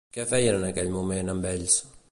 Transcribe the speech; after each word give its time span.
Què 0.15 0.23
feien 0.29 0.55
en 0.61 0.65
aquell 0.69 0.89
moment 0.97 1.31
amb 1.35 1.49
ells? 1.55 1.79